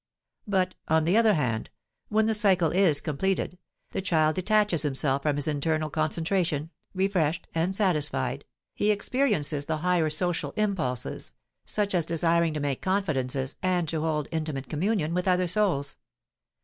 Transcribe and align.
But, 0.47 0.73
on 0.87 1.03
the 1.03 1.15
other 1.15 1.35
hand, 1.35 1.69
when 2.09 2.25
the 2.25 2.33
cycle 2.33 2.71
is 2.71 2.99
completed, 2.99 3.59
the 3.91 4.01
child 4.01 4.33
detaches 4.33 4.81
himself 4.81 5.21
from 5.21 5.35
his 5.35 5.47
internal 5.47 5.91
concentration; 5.91 6.71
refreshed 6.95 7.45
and 7.53 7.75
satisfied, 7.75 8.43
he 8.73 8.89
experiences 8.89 9.67
the 9.67 9.77
higher 9.77 10.09
social 10.09 10.53
impulses, 10.53 11.33
such 11.65 11.93
as 11.93 12.07
desiring 12.07 12.55
to 12.55 12.59
make 12.59 12.81
confidences 12.81 13.57
and 13.61 13.87
to 13.89 14.01
hold 14.01 14.27
intimate 14.31 14.69
communion 14.69 15.13
with 15.13 15.27
other 15.27 15.45
souls. 15.45 15.97